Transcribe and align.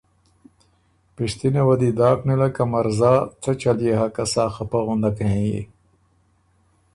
پِشتِنه 1.15 1.61
وه 1.67 1.75
دی 1.81 1.91
داک 1.99 2.19
نېله 2.27 2.49
که 2.55 2.63
مرزا 2.71 3.13
څۀ 3.41 3.51
چل 3.61 3.77
يې 3.87 3.93
هۀ 3.99 4.07
سا 4.33 4.45
خپه 4.55 4.79
غندک 4.85 5.17
هېنيي۔ 5.27 5.61